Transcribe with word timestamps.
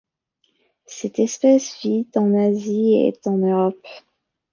Cette 0.87 1.19
espèce 1.19 1.79
vit 1.83 2.07
en 2.15 2.33
Asie 2.33 2.95
et 3.05 3.19
en 3.27 3.37
Europe. 3.37 3.85